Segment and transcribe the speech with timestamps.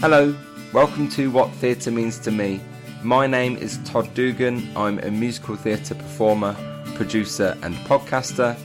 [0.00, 0.32] Hello,
[0.72, 2.60] welcome to What Theatre Means to Me.
[3.02, 4.70] My name is Todd Dugan.
[4.76, 6.54] I'm a musical theatre performer,
[6.94, 8.56] producer, and podcaster.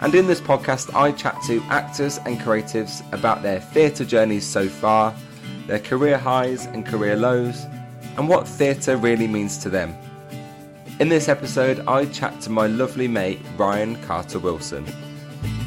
[0.00, 4.68] And in this podcast, I chat to actors and creatives about their theatre journeys so
[4.68, 5.12] far,
[5.66, 7.64] their career highs and career lows,
[8.16, 9.92] and what theatre really means to them.
[11.00, 14.86] In this episode, I chat to my lovely mate Ryan Carter Wilson.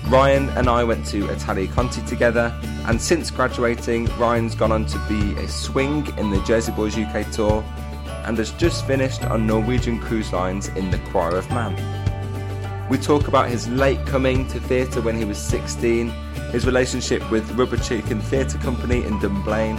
[0.09, 2.51] Ryan and I went to Italia Conti together,
[2.87, 7.29] and since graduating, Ryan's gone on to be a swing in the Jersey Boys UK
[7.31, 7.63] tour
[8.25, 11.75] and has just finished on Norwegian Cruise Lines in the Choir of Man.
[12.89, 16.09] We talk about his late coming to theatre when he was 16,
[16.51, 19.77] his relationship with Rubber Chicken Theatre Company in Dunblane,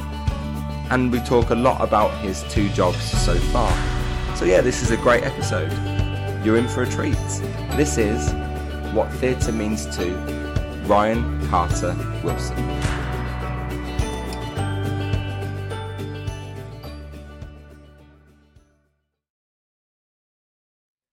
[0.91, 3.73] and we talk a lot about his two jobs so far.
[4.37, 5.73] So, yeah, this is a great episode.
[6.45, 7.19] You're in for a treat.
[7.77, 8.33] This is
[8.93, 10.11] What Theatre Means to
[10.87, 12.57] Ryan Carter Wilson.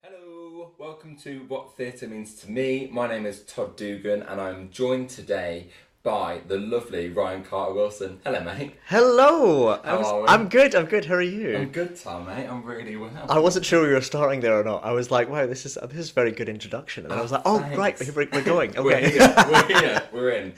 [0.01, 2.89] Hello, welcome to What Theatre Means to Me.
[2.91, 5.67] My name is Todd Dugan, and I'm joined today
[6.07, 8.21] by the lovely Ryan Carter Wilson.
[8.23, 8.75] Hello, mate.
[8.85, 9.77] Hello.
[9.83, 10.27] How was, are we?
[10.29, 10.73] I'm good.
[10.73, 11.03] I'm good.
[11.03, 11.57] How are you?
[11.57, 12.47] I'm good, Tom, mate.
[12.47, 13.11] I'm really well.
[13.27, 14.85] I wasn't sure we were starting there or not.
[14.85, 17.03] I was like, wow, this is this is a very good introduction.
[17.03, 17.77] And I was like, oh, thanks.
[17.77, 18.71] right, we're, we're going.
[18.77, 19.09] We're Okay.
[19.11, 19.33] here.
[19.51, 20.03] We're here.
[20.13, 20.53] We're in.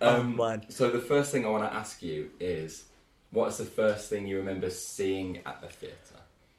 [0.00, 0.64] Um, Oh, man.
[0.68, 2.86] So the first thing I want to ask you is,
[3.30, 5.94] what is the first thing you remember seeing at the theatre?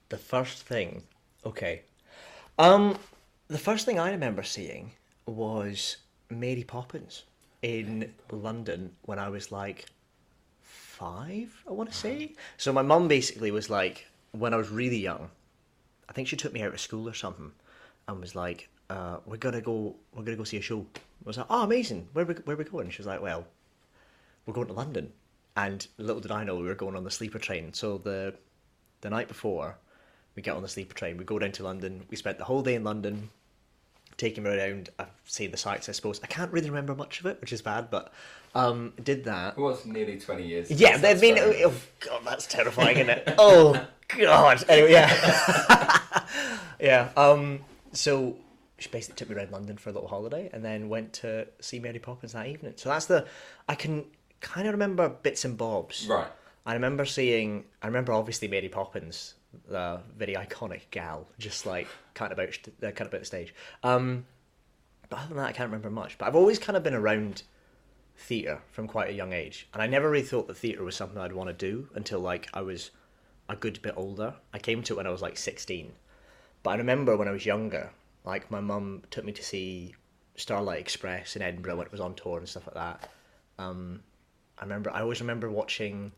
[0.07, 1.03] the first thing,
[1.45, 1.81] okay.
[2.57, 2.97] Um,
[3.49, 4.93] the first thing I remember seeing
[5.25, 5.97] was
[6.29, 7.23] Mary Poppins
[7.61, 9.85] in London when I was like
[10.61, 12.33] five, I want to say.
[12.57, 15.29] So my mum basically was like, when I was really young,
[16.07, 17.51] I think she took me out of school or something,
[18.07, 21.37] and was like, uh, "We're gonna go, we're gonna go see a show." I was
[21.37, 22.07] like, "Oh, amazing!
[22.13, 23.45] Where we where we going?" She was like, "Well,
[24.45, 25.13] we're going to London."
[25.55, 27.73] And little did I know we were going on the sleeper train.
[27.73, 28.35] So the
[29.01, 29.77] the night before,
[30.35, 31.17] we get on the sleeper train.
[31.17, 32.05] We go down to London.
[32.09, 33.29] We spent the whole day in London,
[34.17, 34.89] taking me around.
[34.97, 36.19] I've seen the sights, I suppose.
[36.23, 38.11] I can't really remember much of it, which is bad, but
[38.55, 39.57] um, did that.
[39.57, 40.69] It was nearly 20 years.
[40.71, 43.33] ago, Yeah, so I that's mean, oh, god, that's terrifying, isn't it?
[43.37, 43.87] Oh
[44.17, 44.63] god.
[44.67, 46.09] Anyway, yeah,
[46.79, 47.09] yeah.
[47.15, 47.59] Um,
[47.93, 48.37] so
[48.79, 51.79] she basically took me around London for a little holiday, and then went to see
[51.79, 52.73] Mary Poppins that evening.
[52.75, 53.27] So that's the
[53.67, 54.05] I can
[54.41, 56.07] kind of remember bits and bobs.
[56.07, 56.27] Right.
[56.65, 57.65] I remember seeing.
[57.83, 59.35] I remember obviously Mary Poppins,
[59.67, 63.53] the very iconic gal, just like kind of about uh, kind of about the stage.
[63.83, 64.25] Um,
[65.09, 66.17] but other than that, I can't remember much.
[66.17, 67.43] But I've always kind of been around
[68.15, 71.17] theatre from quite a young age, and I never really thought that theatre was something
[71.17, 72.91] I'd want to do until like I was
[73.47, 74.35] a good bit older.
[74.53, 75.93] I came to it when I was like sixteen,
[76.63, 77.91] but I remember when I was younger,
[78.23, 79.95] like my mum took me to see
[80.35, 83.09] Starlight Express in Edinburgh when it was on tour and stuff like that.
[83.57, 84.01] Um,
[84.57, 84.91] I remember.
[84.91, 86.11] I always remember watching.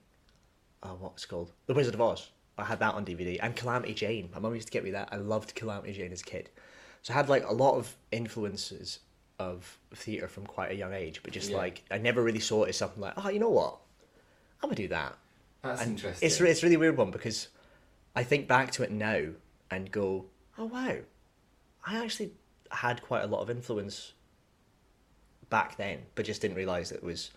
[0.84, 2.32] Uh, what's called The Wizard of Oz.
[2.58, 4.30] I had that on DVD and Calamity Jane.
[4.34, 5.10] My mum used to get me that.
[5.12, 6.50] I loved Calamity Jane as a kid,
[7.02, 9.00] so I had like a lot of influences
[9.40, 11.22] of theatre from quite a young age.
[11.24, 11.58] But just Yeah.
[11.58, 13.78] like I never really saw it as something like, oh, you know what,
[14.62, 15.18] I'm gonna do that.
[15.64, 16.26] That's And interesting.
[16.26, 17.48] It's it's a really weird one because
[18.16, 19.28] I think back to it now
[19.70, 20.26] and go,
[20.58, 20.98] oh wow,
[21.86, 22.34] I actually
[22.72, 24.14] had quite a lot of influence
[25.50, 27.32] back then, but just didn't realize it was.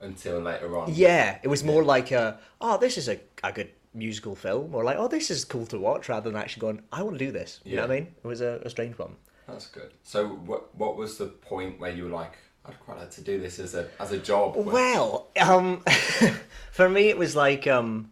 [0.00, 0.94] Until later on.
[0.94, 4.84] Yeah, it was more like a, oh, this is a, a good musical film, or
[4.84, 7.32] like, oh, this is cool to watch, rather than actually going, I want to do
[7.32, 7.60] this.
[7.64, 8.08] You know what I mean?
[8.22, 9.16] It was a, a strange one.
[9.46, 9.92] That's good.
[10.02, 13.40] So, what what was the point where you were like, I'd quite like to do
[13.40, 14.56] this as a as a job?
[14.56, 15.82] Well, um,
[16.70, 18.10] for me, it was like um,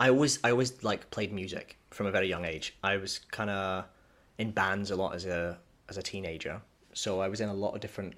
[0.00, 2.76] I always I always like played music from a very young age.
[2.82, 3.84] I was kind of
[4.38, 6.60] in bands a lot as a as a teenager,
[6.94, 8.14] so I was in a lot of different.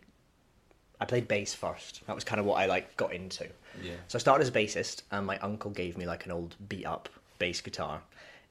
[1.01, 2.03] I played bass first.
[2.07, 3.47] That was kind of what I like got into.
[3.83, 3.93] Yeah.
[4.09, 6.87] So I started as a bassist, and my uncle gave me like an old beat
[6.87, 7.09] up
[7.39, 8.01] bass guitar,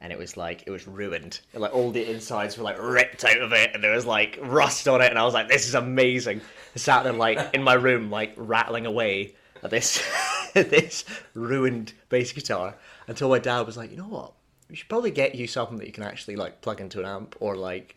[0.01, 1.39] and it was like it was ruined.
[1.53, 4.87] Like all the insides were like ripped out of it, and there was like rust
[4.87, 6.41] on it, and I was like, "This is amazing."
[6.75, 9.33] I sat there like in my room, like rattling away
[9.63, 10.03] at this
[10.53, 11.03] this
[11.33, 12.75] ruined bass guitar
[13.07, 14.33] until my dad was like, "You know what?
[14.69, 17.35] We should probably get you something that you can actually like plug into an amp
[17.39, 17.95] or like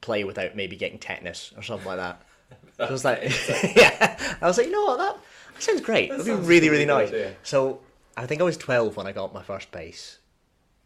[0.00, 2.22] play without maybe getting tetanus or something like that."
[2.78, 3.22] So I was like,
[3.76, 4.98] "Yeah." I was like, "You know what?
[4.98, 5.16] That,
[5.54, 6.10] that sounds great.
[6.10, 7.34] That'd be sounds really, really nice." idea.
[7.42, 7.80] So
[8.16, 10.18] I think I was twelve when I got my first bass,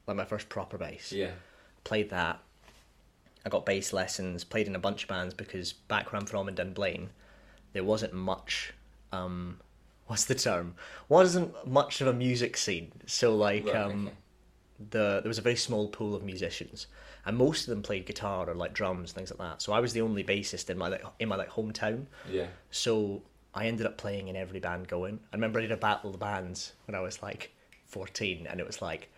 [0.07, 1.13] like my first proper bass.
[1.13, 1.31] Yeah.
[1.85, 2.41] Played that.
[3.45, 4.45] I got bass lessons.
[4.45, 7.11] Played in a bunch of bands because back where I'm from in Dunblane,
[7.73, 8.73] there wasn't much.
[9.13, 9.59] Um,
[10.07, 10.75] what's the term?
[11.09, 12.93] Wasn't much of a music scene.
[13.07, 14.17] So like, Right, um, okay.
[14.91, 16.87] the there was a very small pool of musicians,
[17.25, 19.63] and most of them played guitar or like drums things like that.
[19.63, 22.07] So I was the only bassist in my like in my like hometown.
[22.31, 22.47] Yeah.
[22.71, 23.23] So
[23.55, 25.21] I ended up playing in every band going.
[25.33, 27.53] I remember I did a battle of the bands when I was like
[27.87, 29.09] 14, and it was like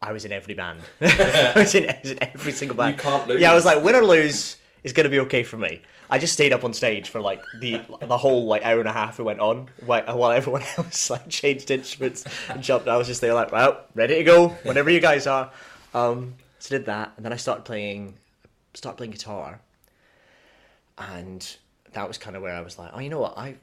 [0.00, 0.80] I was in every band.
[1.00, 2.96] I, was in, I was in every single band.
[2.96, 3.40] You can't lose.
[3.40, 5.80] Yeah, I was like, win or lose is going to be okay for me.
[6.10, 8.92] I just stayed up on stage for like the the whole like hour and a
[8.92, 12.88] half it went on while, while everyone else like changed instruments and jumped.
[12.88, 15.50] I was just there like, well, ready to go whenever you guys are.
[15.94, 18.14] Um, so did that, and then I started playing,
[18.72, 19.60] started playing guitar,
[20.96, 21.56] and
[21.92, 23.56] that was kind of where I was like, oh, you know what, I,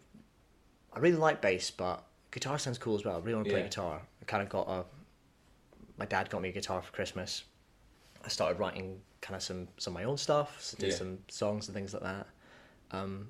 [0.91, 3.15] I really like bass, but guitar sounds cool as well.
[3.15, 3.67] I really want to play Yeah.
[3.67, 4.01] guitar.
[4.21, 4.83] I kind of got a,
[5.97, 7.45] my dad got me a guitar for Christmas.
[8.25, 10.95] I started writing kind of some some of my own stuff, so did Yeah.
[10.97, 12.27] some songs and things like that.
[12.91, 13.29] Um,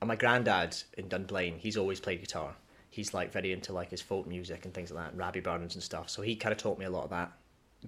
[0.00, 2.56] and my granddad in Dunblane, he's always played guitar.
[2.90, 5.76] He's like very into like his folk music and things like that, and Rabbie Burns
[5.76, 6.10] and stuff.
[6.10, 7.30] So he kind of taught me a lot of that,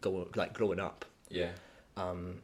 [0.00, 1.04] go like growing up.
[1.28, 1.50] Yeah.
[1.96, 2.42] Um,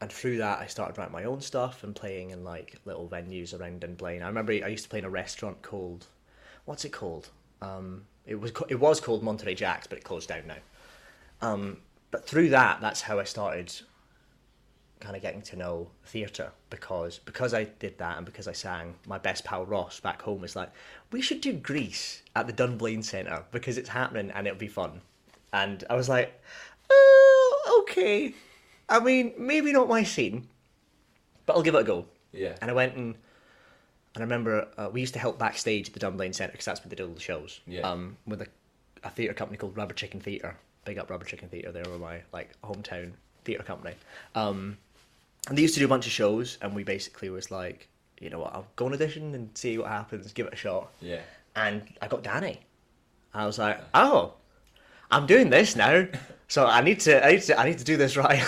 [0.00, 3.58] And through that, I started writing my own stuff and playing in like little venues
[3.58, 4.22] around Dunblane.
[4.22, 6.06] I remember I used to play in a restaurant called,
[6.64, 7.30] what's it called?
[7.62, 10.56] Um, it was it was called Monterey Jacks, but it closed down now.
[11.40, 11.78] Um,
[12.10, 13.72] but through that, that's how I started
[15.00, 18.94] kind of getting to know theatre because because I did that and because I sang,
[19.06, 20.70] my best pal Ross back home was like,
[21.12, 25.02] we should do Grease at the Dunblane Centre because it's happening and it'll be fun.
[25.54, 26.38] And I was like,
[26.90, 28.34] oh, okay.
[28.88, 30.48] I mean, maybe not my scene,
[31.46, 32.06] but I'll give it a go.
[32.32, 32.56] Yeah.
[32.60, 33.14] And I went and
[34.14, 36.80] and I remember uh, we used to help backstage at the Dunblane Centre because that's
[36.80, 37.60] where they did all the shows.
[37.66, 37.82] Yeah.
[37.82, 38.48] Um, with a,
[39.04, 40.56] a theatre company called Rubber Chicken Theatre.
[40.84, 41.70] Big up Rubber Chicken Theatre.
[41.70, 43.12] They were my like hometown
[43.44, 43.94] theatre company.
[44.34, 44.76] Um,
[45.48, 47.88] and they used to do a bunch of shows, and we basically was like,
[48.20, 50.90] you know what, I'll go on audition and see what happens, give it a shot.
[51.00, 51.20] Yeah.
[51.54, 52.60] And I got Danny.
[53.34, 54.34] I was like, oh,
[55.10, 56.06] I'm doing this now,
[56.48, 58.42] so I need to, I need to, I need to do this right.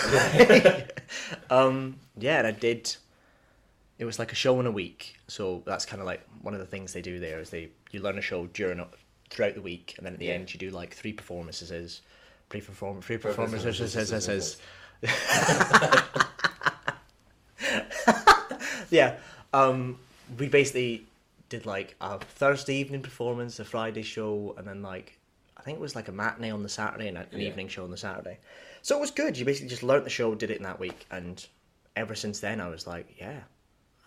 [1.49, 2.95] um, yeah, and I did.
[3.99, 6.59] It was like a show in a week, so that's kind of like one of
[6.59, 8.83] the things they do there is they you learn a show during
[9.29, 10.33] throughout the week, and then at the Yeah.
[10.33, 12.01] end you do like three performances,
[12.49, 14.57] pre perform three Performances.
[18.89, 19.15] yeah.
[19.53, 19.97] Um,
[20.37, 21.05] we basically
[21.49, 25.16] did like a Thursday evening performance, a Friday show, and then like
[25.67, 27.49] think it was like a matinee on the Saturday and an Yeah.
[27.49, 28.39] evening show on the Saturday.
[28.81, 29.37] So it was good.
[29.37, 31.45] You basically just learnt the show, did it in that week, and
[31.95, 33.41] ever since then I was like, yeah,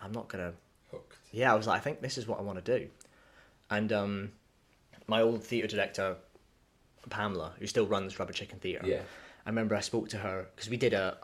[0.01, 0.53] I'm not gonna.
[0.91, 1.17] Hooked.
[1.31, 2.89] Yeah, I was like, I think this is what I want to do,
[3.69, 4.31] and um,
[5.07, 6.17] my old theatre director,
[7.09, 8.85] Pamela, who still runs Rubber Chicken Theatre.
[8.85, 9.01] Yeah.
[9.45, 11.17] I remember I spoke to her because we did a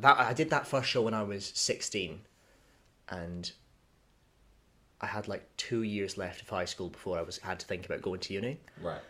[0.00, 2.20] that I did that first show when I was sixteen,
[3.08, 3.50] and
[5.00, 7.86] I had like two years left of high school before I was had to think
[7.86, 8.60] about going to uni.
[8.80, 9.00] Right.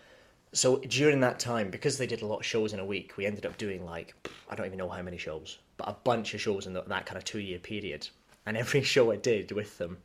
[0.54, 3.24] So during that time, because they did a lot of shows in a week, we
[3.24, 4.14] ended up doing like
[4.50, 7.06] I don't even know how many shows, but a bunch of shows in that that
[7.06, 8.08] kind of two year period.
[8.44, 9.98] And every show I did with them,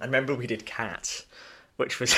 [0.00, 1.26] I remember we did Cats,
[1.76, 2.14] which was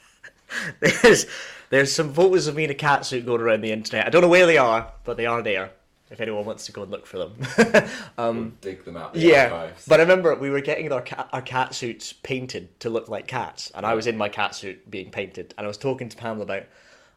[0.80, 1.26] there's
[1.70, 4.06] there's some photos of me in a cat suit going around the internet.
[4.06, 5.70] I don't know where they are, but they are there.
[6.14, 7.34] If anyone wants to go and look for them.
[8.16, 9.14] We'll dig them out.
[9.14, 9.84] The Um, Yeah, archives.
[9.88, 13.26] but I remember we were getting our cat, our cat suits painted to look like
[13.26, 16.16] cats, and I was in my cat suit being painted, and I was talking to
[16.16, 16.62] Pamela about,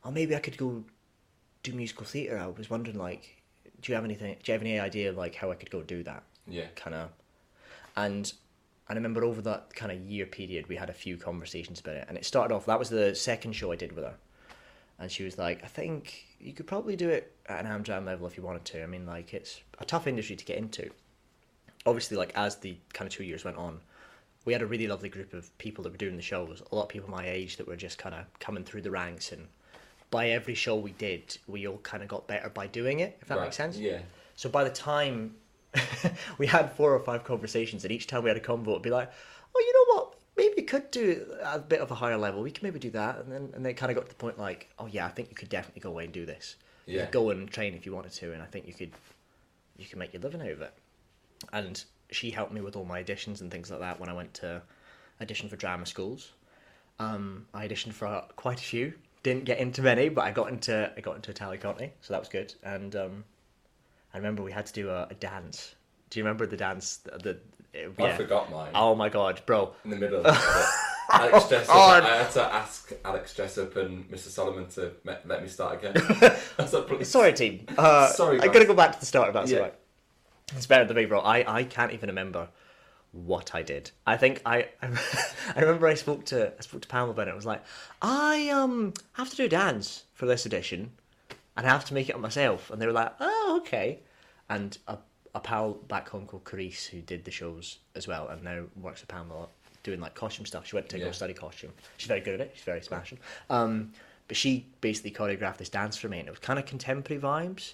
[0.04, 0.84] oh, maybe I could go
[1.62, 2.40] do musical theatre.
[2.40, 3.44] I was wondering, like,
[3.82, 4.36] do you have anything?
[4.42, 6.24] Do you have any idea, like, how I could go do that?
[6.48, 6.66] Yeah.
[6.76, 7.10] Kind of,
[7.96, 8.34] and
[8.90, 11.98] and I remember over that kind of year period, we had a few conversations about
[11.98, 12.66] it, and it started off.
[12.66, 14.16] That was the second show I did with her,
[14.98, 18.28] and she was like, I think you could probably do it at an Amjam level
[18.28, 18.84] if you wanted to.
[18.84, 20.90] I mean, like, it's a tough industry to get into
[21.86, 23.80] obviously like as the kind of two years went on
[24.44, 26.84] we had a really lovely group of people that were doing the shows a lot
[26.84, 29.48] of people my age that were just kind of coming through the ranks and
[30.12, 33.28] by every show we did we all kind of got better by doing it if
[33.30, 34.00] that Right, makes sense Yeah.
[34.36, 35.36] so by the time
[36.38, 38.90] we had four or five conversations and each time we had a convo it'd be
[38.90, 39.10] like
[39.56, 40.07] oh you know what
[40.50, 43.18] maybe you could do a bit of a higher level we can maybe do that
[43.20, 45.10] and then and then it kind of got to the point like oh yeah i
[45.10, 47.04] think you could definitely go away and do this you Yeah.
[47.06, 48.92] could go and train if you wanted to and i think you could
[49.78, 50.74] you could make your living out of it
[51.54, 54.34] and she helped me with all my auditions and things like that when I went
[54.36, 54.62] to
[55.22, 56.32] audition for drama schools.
[57.00, 58.94] Um, I auditioned for quite a few.
[59.24, 62.20] Didn't get into many, but I got into I got into Italia Conti, so that
[62.20, 62.54] was good.
[62.64, 63.24] And um,
[64.14, 65.76] I remember we had to do a, a dance.
[66.10, 66.98] Do you remember the dance?
[66.98, 67.38] The, the
[67.78, 68.72] it- I forgot mine.
[68.76, 69.74] Oh my god, bro!
[69.84, 70.66] in the middle of it.
[71.10, 72.04] Alex Jessup, God.
[72.04, 74.28] I had to ask Alex Jessup and Mr.
[74.28, 75.96] Solomon to me- let me start again.
[76.58, 77.06] Like.
[77.06, 77.66] Sorry, team.
[77.78, 79.70] Uh, Sorry, I'm gonna go back to the start if that's Yeah.
[80.56, 81.20] It's better than me, bro.
[81.20, 82.48] I, I can't even remember
[83.12, 83.92] what I did.
[84.06, 87.32] I think I I remember I spoke to I spoke to Pam about it.
[87.32, 87.64] I was like,
[88.02, 90.92] I um have to do a dance for this edition,
[91.56, 92.70] and I have to make it up myself.
[92.70, 94.00] And they were like, oh okay.
[94.50, 94.98] And a,
[95.38, 99.02] a pal back home called Carice who did the shows as well, and now works
[99.02, 99.48] at Pamela
[99.84, 100.68] doing like costume stuff.
[100.68, 101.06] She went to Yeah.
[101.06, 101.72] go study costume.
[101.98, 102.52] She's very good at it.
[102.56, 103.20] She's very smashing.
[103.50, 103.94] Um,
[104.28, 107.74] but she basically choreographed this dance for me, and it was kind of contemporary vibes.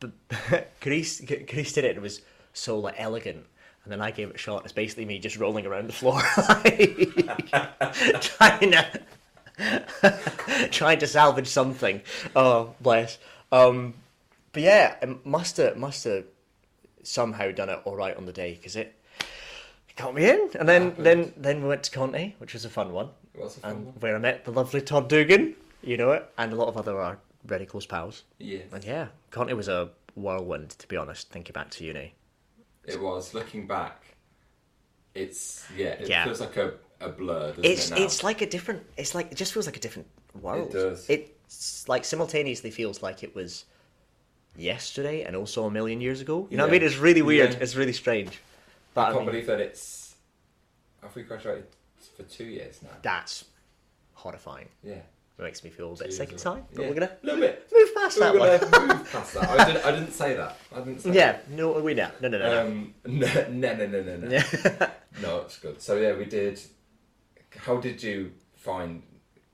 [0.00, 0.10] But
[0.80, 1.88] Carice, Carice did it.
[1.90, 2.20] and It was
[2.52, 3.46] so like elegant.
[3.84, 4.64] And then I gave it a shot.
[4.64, 7.08] It's basically me just rolling around the floor, like,
[8.20, 9.00] trying to
[10.70, 12.02] trying to salvage something.
[12.34, 13.18] Oh, bless.
[13.52, 13.94] Um,
[14.52, 16.24] but yeah, it must have must have
[17.06, 18.94] somehow done it all right on the day because it
[19.96, 20.50] got me in.
[20.58, 23.56] And then then then we went to Conti, which was a fun one, It was
[23.56, 23.94] a fun and one.
[24.00, 25.54] where I met the lovely Todd Dugan.
[25.82, 28.24] You know it, and a lot of other our very close pals.
[28.38, 31.30] Yeah, And yeah, Conti was a whirlwind to be honest.
[31.30, 32.14] Thinking back to uni.
[32.84, 33.34] It was.
[33.34, 34.02] Looking back,
[35.14, 35.90] it's yeah.
[36.00, 36.24] It Yeah.
[36.24, 37.48] feels like a, a blur.
[37.48, 38.04] Doesn't It's it now?
[38.04, 38.82] it's like a different.
[38.96, 40.08] It's like it just feels like a different
[40.40, 40.68] world.
[40.70, 41.08] It does.
[41.10, 43.64] It's like simultaneously feels like it was
[44.58, 46.46] yesterday and also a million years ago.
[46.50, 46.82] You know what I mean?
[46.82, 47.52] It's really weird.
[47.54, 47.58] Yeah.
[47.60, 48.40] It's really strange.
[48.94, 50.14] But I I can't mean, believe that it's.
[51.02, 51.66] Have we graduated
[52.16, 52.90] for two years now?
[53.02, 53.44] that's
[54.14, 54.68] horrifying.
[54.82, 54.94] Yeah.
[55.38, 56.64] It makes me feel a bit sick inside.
[56.72, 56.88] But Yeah.
[56.88, 57.68] we're gonna a little bit.
[57.70, 58.88] move past that We're one.
[58.98, 59.48] move past that.
[59.50, 59.84] I didn't.
[59.84, 60.56] I didn't say that.
[60.74, 61.12] I didn't say.
[61.12, 61.38] Yeah.
[61.50, 62.10] No, we know.
[62.22, 62.66] No, no, no, no.
[62.66, 64.28] Um, no, no, no, no, no, no.
[64.28, 64.90] Yeah.
[65.22, 65.80] No, it's good.
[65.80, 66.60] So yeah, we did.
[67.56, 69.02] How did you find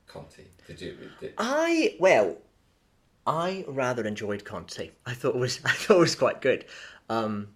[0.09, 0.45] Conti?
[0.67, 0.97] Did you?
[1.21, 2.37] Did, I well,
[3.27, 4.91] I rather enjoyed Conti.
[5.07, 6.65] I thought it was I thought it was quite good.
[7.09, 7.49] Um,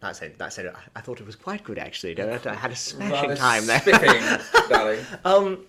[0.00, 0.38] that's it.
[0.38, 0.72] That's it.
[0.96, 2.20] I- thought it was quite good actually.
[2.20, 3.80] I I had a smashing time there.
[3.80, 5.04] spiffing.
[5.24, 5.66] Um,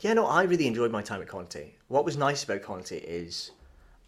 [0.00, 1.76] yeah, no, I really enjoyed my time at Conti.
[1.88, 3.52] What was nice about Conti is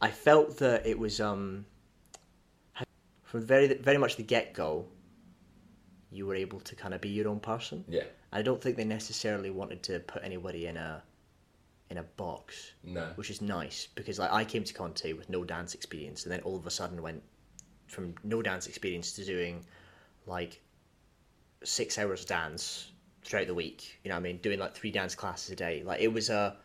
[0.01, 1.65] I felt that it was um
[3.23, 4.87] from very very much the get go.
[6.11, 7.85] You were able to kind of be your own person.
[7.89, 8.05] Yeah.
[8.33, 11.03] I don't think they necessarily wanted to put anybody in a
[11.91, 13.11] in a box, No.
[13.17, 16.41] which is nice because like I came to Conti with no dance experience, and then
[16.41, 17.23] all of a sudden went
[17.87, 19.65] from no dance experience to doing
[20.27, 20.61] like
[21.63, 22.91] six hours of dance
[23.23, 23.99] throughout the week.
[24.03, 25.83] You know, what I mean, doing like three dance classes a day.
[25.85, 26.57] Like it was a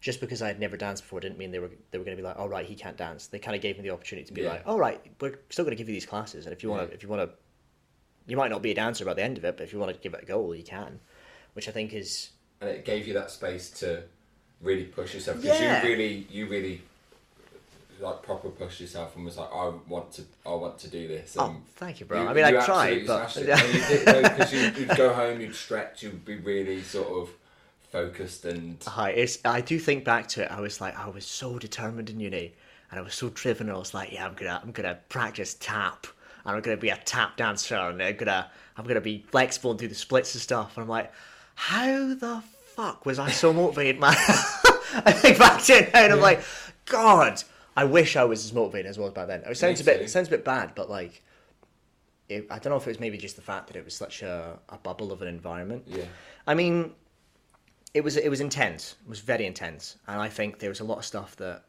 [0.00, 2.22] just because I had never danced before didn't mean they were they were going to
[2.22, 3.26] be like, all right, he can't dance.
[3.26, 4.50] They kind of gave me the opportunity to be Yeah.
[4.50, 6.82] like, all right, we're still going to give you these classes, and if you want
[6.82, 6.94] to, Yeah.
[6.94, 7.36] if you want to,
[8.26, 9.92] you might not be a dancer by the end of it, but if you want
[9.92, 11.00] to give it a go, you can.
[11.54, 12.30] Which I think is
[12.60, 14.04] and it gave you that space to
[14.60, 15.82] really push yourself because Yeah.
[15.82, 16.82] you really you really
[18.00, 21.36] like proper pushed yourself and was like I want to I want to do this
[21.38, 22.22] oh, and thank you, bro.
[22.22, 23.48] you- I mean, I tried, but smashed it.
[23.64, 27.28] And you did because you, you'd go home you'd stretch you'd be really sort of
[27.90, 30.50] focused and Hi, it's, I do think back to it.
[30.50, 32.52] I was like, I was so determined in uni,
[32.90, 33.70] and I was so driven.
[33.70, 36.06] I was like, yeah, I'm gonna, I'm gonna practice tap,
[36.44, 39.80] and I'm gonna be a tap dancer, and I'm gonna, I'm gonna be flexible and
[39.80, 40.76] do the splits and stuff.
[40.76, 41.10] And I'm like,
[41.54, 42.42] how the
[42.78, 44.14] fuck was I so motivated, man?
[45.04, 46.44] I think back to it now, and I'm like,
[46.86, 47.42] God,
[47.76, 49.42] I wish I was as motivated as I was back then.
[49.44, 50.04] It sounds a bit, too.
[50.04, 51.22] it sounds a bit bad, but like.
[52.28, 54.20] It, I don't know if it was maybe just the fact that it was such
[54.22, 55.84] a, a bubble of an environment.
[55.86, 56.04] yeah
[56.46, 56.92] I mean,
[57.94, 58.96] it was it was intense.
[59.02, 61.64] It was very intense, and I think there was a lot of stuff that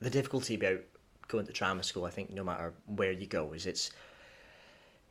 [0.00, 0.78] the difficulty about
[1.26, 2.04] going to drama school.
[2.04, 3.90] I think no matter where you go, is it's.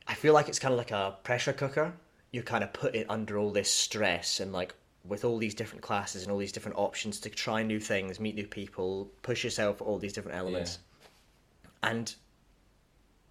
[0.07, 1.93] I feel like it's kind of like a pressure cooker.
[2.31, 4.74] You're kind of put it under all this stress and like
[5.05, 8.36] with all these different classes and all these different options to try new things, meet
[8.36, 10.79] new people, push yourself all these different elements.
[11.81, 12.13] And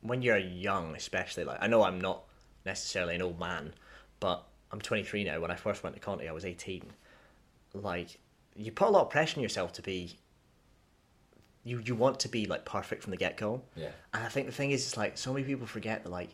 [0.03, 2.25] when you're young, especially like I know I'm not
[2.67, 3.73] necessarily an old man,
[4.21, 5.41] but I'm 23 now.
[5.41, 6.85] When I first went to Conti, I was 18.
[7.75, 8.19] Like
[8.55, 10.19] you put a lot of pressure on yourself to be.
[11.65, 14.47] You you want to be like perfect from the get go, yeah and I think
[14.47, 16.31] the thing is, it's like so many people forget that like.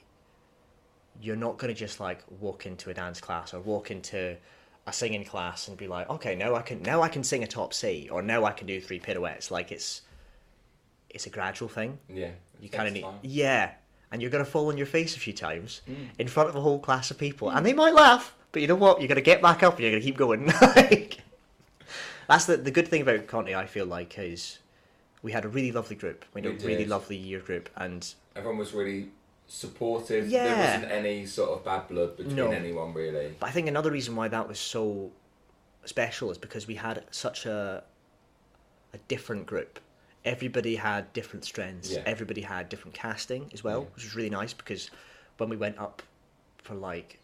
[1.20, 4.36] You're not gonna just like walk into a dance class or walk into
[4.88, 7.42] a singing in class and be like, okay, now I can now I can sing
[7.44, 9.50] a top C or now I can do three pirouettes.
[9.50, 10.02] Like it's,
[11.10, 12.30] it's a gradual thing yeah
[12.60, 13.18] you kind of need time.
[13.22, 13.70] yeah
[14.12, 16.08] and you're to fall on your face a few times Mm.
[16.18, 18.74] in front of a whole class of people and they might laugh but you know
[18.74, 21.18] what you're to get back up and you're to keep going like,
[22.28, 24.58] that's the, the good thing about Conti I feel like is
[25.22, 28.14] we had a really lovely group we had We a really lovely year group and
[28.36, 29.08] everyone was really
[29.48, 30.44] supportive Yeah.
[30.44, 32.50] there wasn't any sort of bad blood between No.
[32.50, 35.10] anyone really but I think another reason why that was so
[35.84, 37.82] special is because we had such a
[38.92, 39.80] a different group
[40.24, 42.02] everybody had different strengths Yeah.
[42.04, 43.86] everybody had different casting as well Yeah.
[43.94, 44.90] which was really nice because
[45.38, 46.02] when we went up
[46.58, 47.18] for like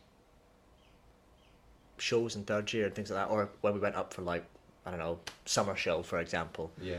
[1.99, 4.45] shows in third year and things like that or when we went up for like
[4.87, 6.99] i don't know summer show for example yeah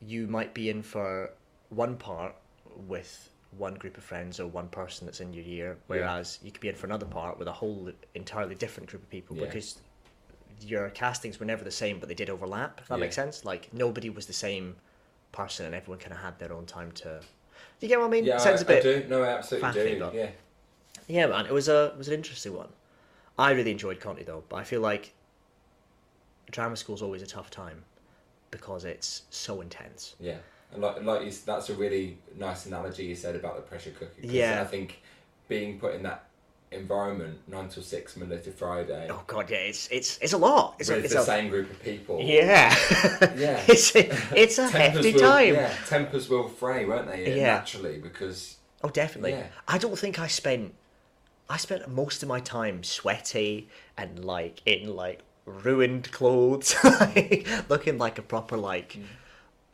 [0.00, 1.30] you might be in for
[1.68, 2.34] one part
[2.88, 6.60] with one group of friends or one person that's in your year, whereas you could
[6.60, 9.46] be in for another part with a whole entirely different group of people Yeah.
[9.46, 9.80] because
[10.60, 12.80] your castings were never the same, but they did overlap.
[12.80, 13.00] If that Yeah.
[13.00, 14.76] makes sense, like nobody was the same
[15.32, 17.20] person, and everyone kind of had their own time to.
[17.78, 18.24] Do you get what I mean?
[18.24, 18.78] Yeah, Sounds I, a bit.
[18.86, 19.08] I do.
[19.08, 19.98] No, I absolutely do.
[20.00, 20.30] but- Yeah.
[21.06, 22.68] Yeah, man, it was a it was an interesting one.
[23.38, 25.12] I really enjoyed Conti though, but I feel like
[26.50, 27.84] drama school's always a tough time
[28.50, 30.14] because it's so intense.
[30.20, 30.38] Yeah,
[30.72, 34.12] and like like you, that's a really nice analogy you said about the pressure cooker.
[34.20, 34.60] Yeah.
[34.60, 35.00] I think
[35.48, 36.24] being put in that
[36.72, 40.76] environment nine till six Monday to Friday Oh god, yeah, it's it's it's a lot.
[40.78, 42.20] It's a, with it's the a same group of people.
[42.22, 42.74] yeah,
[43.36, 43.60] Yeah.
[43.66, 45.54] it's a, it's a hefty will, time.
[45.54, 47.36] Yeah, tempers will fray, won't they?
[47.36, 47.54] Yeah.
[47.54, 49.32] naturally because Oh, definitely.
[49.32, 49.46] Yeah.
[49.68, 50.74] I don't think I spent.
[51.48, 57.98] I spent most of my time sweaty and like in like ruined clothes, like, looking
[57.98, 58.92] like a proper like.
[58.94, 59.02] Mm.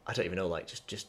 [0.07, 1.09] I don't even know, like just just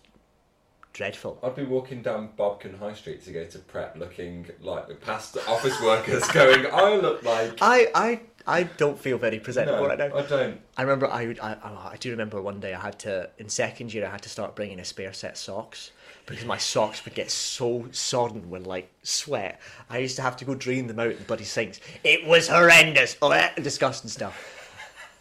[0.94, 1.38] dreadful.
[1.44, 5.38] I'd be walking down Bobcan High Street to go to prep, looking like the past
[5.48, 10.00] office workers, going, "I look like." I I I don't feel very presentable No, right
[10.00, 10.18] now.
[10.18, 10.60] I don't.
[10.78, 13.94] I remember I, I I I do remember one day I had to in second
[13.94, 15.92] year I had to start bringing a spare set of socks
[16.26, 19.62] because my socks would get so sodden with like sweat.
[19.90, 21.80] I used to have to go drain them out in the bloody sinks.
[22.04, 23.16] It was horrendous.
[23.62, 24.36] Disgusting stuff.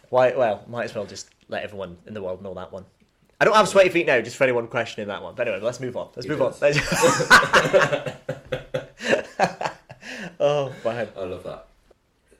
[0.09, 0.35] Why?
[0.35, 2.85] Well, might as well just let everyone in the world know that one.
[3.39, 5.35] I don't have sweaty feet now, just for anyone questioning that one.
[5.35, 6.09] But anyway, let's move on.
[6.15, 6.53] Let's He move on.
[10.39, 10.73] oh.
[10.83, 11.67] I love that.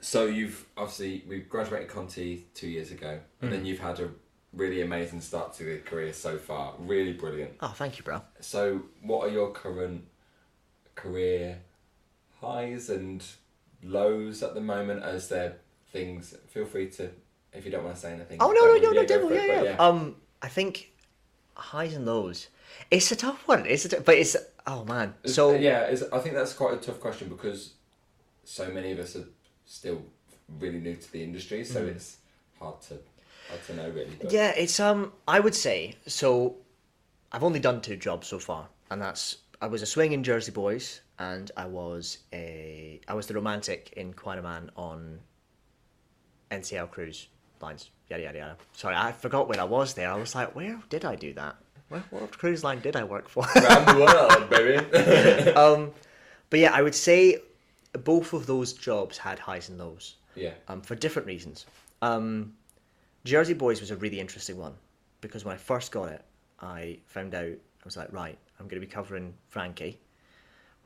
[0.01, 4.09] So you've obviously we graduated Conti two years ago, and then you've had a
[4.53, 6.73] really amazing start to your career so far.
[6.79, 7.53] Really brilliant.
[7.61, 8.21] Oh, thank you, bro.
[8.39, 10.05] So, what are your current
[10.95, 11.59] career
[12.41, 13.23] highs and
[13.83, 15.03] lows at the moment?
[15.03, 15.57] As there
[15.91, 17.09] things, feel free to
[17.53, 18.37] if you don't want to say anything.
[18.39, 20.91] Oh no no no no, devil, yeah, yeah but Um, I think
[21.56, 22.48] highs and lows.
[22.91, 23.65] It's a tough one.
[23.65, 25.10] It's a t- but it's oh man.
[25.24, 27.74] It's- So yeah, I think that's quite a tough question because
[28.44, 29.25] so many of us are
[29.65, 30.01] still
[30.60, 32.17] really new to the industry, so it's
[32.60, 32.98] hard to
[33.50, 34.15] hard to know really.
[34.22, 35.13] But yeah, it's um.
[35.27, 36.56] I would say so.
[37.32, 40.52] I've only done two jobs so far, and that's I was a swing in Jersey
[40.52, 45.19] Boys, and I was a I was the romantic in Choir of Man on
[46.52, 47.28] NCL cruise
[47.62, 47.89] lines.
[48.10, 48.58] Yada yada yada.
[48.74, 50.10] Sorry, I forgot where I was there.
[50.12, 51.56] I was like, where did I do that?
[51.89, 53.46] Where, what cruise line did I work for?
[53.56, 55.52] around the world, baby.
[55.52, 55.91] um,
[56.50, 57.39] but yeah, I would say
[58.04, 61.65] both of those jobs had highs and lows yeah, um, for different reasons.
[62.02, 62.54] Um,
[63.26, 64.74] Jersey Boys was a really interesting one
[65.22, 66.24] because when I first got it,
[66.62, 70.00] I found out I was like, right, I'm going to be covering Frankie,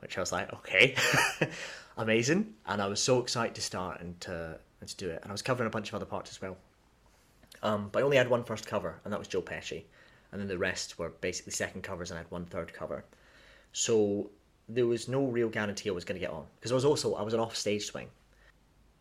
[0.00, 0.96] which I was like, okay,
[1.96, 5.30] amazing, and I was so excited to start and to and to do it, and
[5.30, 6.56] I was covering a bunch of other parts as well.
[7.62, 9.84] Um, but I only had one first cover, and that was Joe Pesci,
[10.32, 13.04] and then the rest were basically second covers, and I had one third cover.
[13.72, 14.30] So
[14.68, 17.14] there was no real guarantee I was going to get on because I was also
[17.14, 18.08] I was an off stage swing.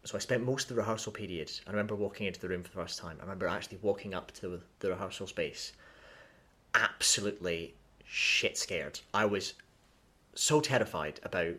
[0.04, 1.52] So I spent most of the rehearsal period.
[1.68, 3.18] I remember walking into the room for the first time.
[3.20, 5.74] I remember actually walking up to the, rehearsal space,
[6.74, 9.00] absolutely shit scared.
[9.14, 9.54] I was
[10.34, 11.54] so terrified about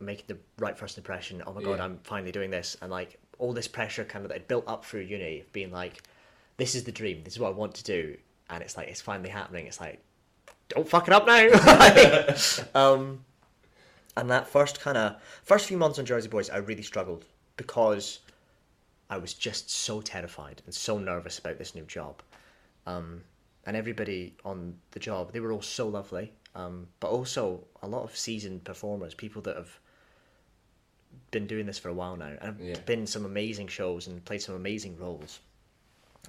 [0.00, 1.42] making the right first impression.
[1.46, 1.84] Oh my god, Yeah.
[1.84, 4.84] I'm finally doing this, and like all this pressure kind of that had built up
[4.84, 6.04] through uni, of being like,
[6.58, 7.22] this is the dream.
[7.24, 8.16] This is what I want to do,
[8.48, 9.66] and it's like it's finally happening.
[9.66, 10.00] It's like,
[10.68, 11.40] don't fuck it up now.
[12.80, 13.24] um,
[14.16, 17.24] and that first kind of first few months on Jersey Boys, I really struggled
[17.56, 18.20] because
[19.10, 22.22] I was just so terrified and so nervous about this new job.
[22.86, 23.22] Um,
[23.66, 28.04] and everybody on the job, they were all so lovely, um, but also a lot
[28.04, 29.80] of seasoned performers, people that have
[31.30, 32.78] been doing this for a while now, and have Yeah.
[32.86, 35.40] been some amazing shows and played some amazing roles,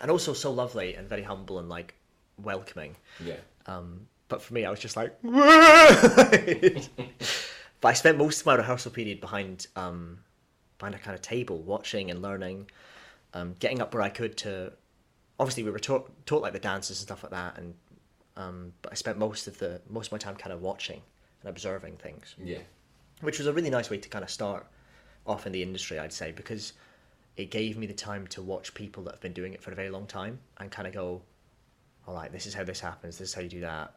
[0.02, 1.94] and also so lovely and very humble and like
[2.42, 2.96] welcoming.
[3.20, 3.36] yeah.
[3.66, 6.90] Um, but for me, I was just like, but
[7.84, 10.20] I spent most of my rehearsal period behind um,
[10.78, 12.70] behind a kind of table, watching and learning,
[13.34, 14.74] um, getting up where I could to.
[15.40, 17.74] Obviously, we were taught taught like the dances and stuff like that, and
[18.38, 21.02] um, but I spent most of the most of my time kind of watching
[21.42, 22.60] and observing things, Yeah,
[23.22, 24.66] which was a really nice way to kind of start
[25.26, 26.74] off in the industry, I'd say, because
[27.38, 29.76] it gave me the time to watch people that have been doing it for a
[29.76, 31.22] very long time and kind of go,
[32.08, 33.94] all right, this is how this happens, this is how you do that,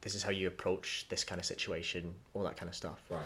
[0.00, 3.00] this is how you approach this kind of situation, all that kind of stuff.
[3.08, 3.22] right.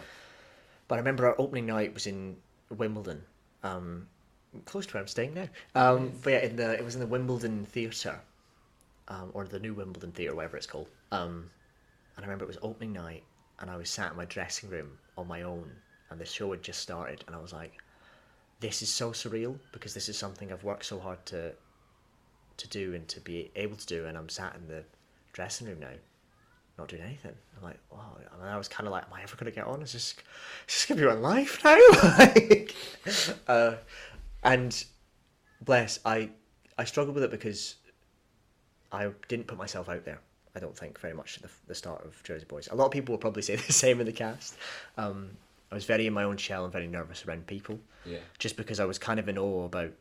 [0.87, 2.37] But I remember our opening night was in
[2.69, 3.21] Wimbledon,
[3.63, 4.07] um,
[4.65, 5.47] close to where I'm staying now.
[5.75, 8.19] Um, but yeah, in the it was in the Wimbledon Theatre,
[9.09, 10.87] um, or the new Wimbledon Theatre, whatever it's called.
[11.11, 11.49] Um,
[12.15, 13.23] and I remember it was opening night,
[13.59, 15.69] and I was sat in my dressing room on my own,
[16.09, 17.73] and the show had just started, and I was like,
[18.59, 21.53] "This is so surreal because this is something I've worked so hard to
[22.57, 24.83] to do and to be able to do, and I'm sat in the
[25.33, 25.93] dressing room now."
[26.77, 27.33] Not doing anything.
[27.57, 28.17] I'm like, wow.
[28.33, 29.81] And I was kind of like, am I ever going to get on?
[29.81, 30.15] Is this, is
[30.67, 31.75] this to be my life now?
[32.19, 32.75] like,
[33.47, 33.77] uh,
[34.43, 34.85] and
[35.61, 36.29] bless, I,
[36.77, 37.75] I struggled with it because
[38.91, 40.19] I didn't put myself out there.
[40.55, 42.67] I don't think very much at the, the start of Jersey Boys.
[42.71, 44.55] A lot of people will probably say the same in the cast.
[44.97, 45.31] Um,
[45.71, 48.19] I was very in my own shell and very nervous around people, Yeah.
[48.39, 49.91] just because I was kind of in awe about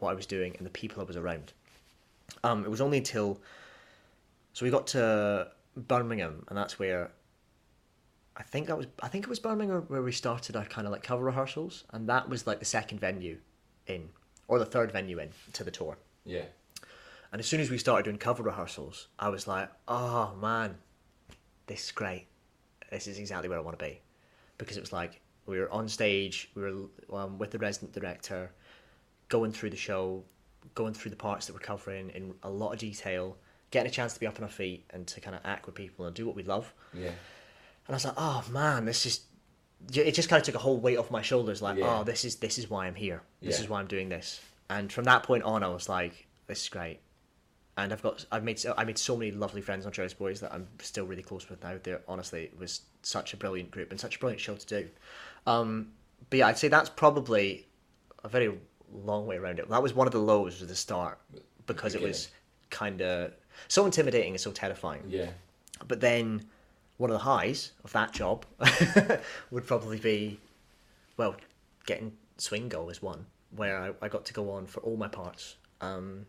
[0.00, 1.52] what I was doing and the people I was around.
[2.42, 3.40] Um, it was only until
[4.52, 7.10] so we got to Birmingham, and that's where
[8.36, 10.92] I think that was I think it was Birmingham where we started our kind of
[10.92, 13.38] like cover rehearsals, and that was like the second venue
[13.86, 14.08] in
[14.48, 15.96] or the third venue in to the tour.
[16.24, 16.44] Yeah.
[17.32, 20.76] And as soon as we started doing cover rehearsals, I was like, oh man,
[21.66, 22.26] this is great.
[22.90, 24.00] This is exactly where I want to be.
[24.60, 26.74] Because it was like, we were on stage, we were
[27.18, 28.52] um, with the resident director,
[29.28, 30.22] going through the show,
[30.74, 33.36] going through the parts that we're covering in a lot of detail,
[33.70, 35.74] getting a chance to be up on our feet and to kind of act with
[35.74, 36.72] people and do what we love.
[36.94, 37.06] Yeah.
[37.06, 37.14] And
[37.88, 39.20] I was like, oh man, this is.
[39.94, 41.62] It just kind of took a whole weight off my shoulders.
[41.62, 42.00] Like, Yeah.
[42.00, 43.22] oh, this is this is why I'm here.
[43.40, 43.64] This Yeah.
[43.64, 44.40] is why I'm doing this.
[44.68, 47.00] And from that point on, I was like, this is great.
[47.76, 50.40] And I've got I've made so- I made so many lovely friends on Jersey Boys
[50.40, 51.76] that I'm still really close with now.
[51.82, 54.88] They're honestly it was such a brilliant group and such a brilliant show to do.
[55.46, 55.92] Um,
[56.28, 57.66] but yeah, I'd say that's probably
[58.22, 58.52] a very
[58.92, 59.68] long way around it.
[59.70, 61.18] That was one of the lows at the start
[61.66, 62.28] because it was
[62.70, 63.32] kind of
[63.68, 65.04] so intimidating and so terrifying.
[65.08, 65.28] Yeah.
[65.86, 66.44] But then
[66.98, 68.44] one of the highs of that job
[69.50, 70.38] would probably be,
[71.16, 71.36] well,
[71.86, 73.24] getting Swing Go is one,
[73.56, 75.56] where I, I got to go on for all my parts.
[75.80, 76.26] Um,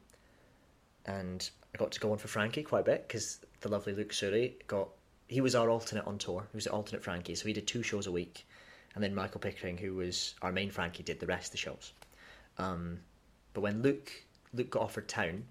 [1.06, 4.12] and I got to go on for Frankie quite a bit because the lovely Luke
[4.12, 4.90] Suri got,
[5.28, 6.48] he was our alternate on tour.
[6.52, 8.46] He was the alternate Frankie, so he did two shows a week.
[8.94, 11.94] And then Michael Pickering, who was our main Frankie, did the rest of the shows.
[12.58, 13.00] Um,
[13.54, 14.12] but when Luke
[14.54, 15.46] Luke got offered town,